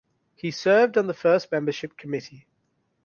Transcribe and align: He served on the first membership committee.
He 0.35 0.49
served 0.49 0.97
on 0.97 1.05
the 1.05 1.13
first 1.13 1.51
membership 1.51 1.95
committee. 1.95 2.47